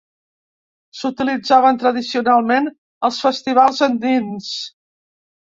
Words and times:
S'utilitzaven 0.99 1.77
tradicionalment 1.83 2.71
als 3.11 3.21
festivals 3.27 3.85
andins. 3.91 4.51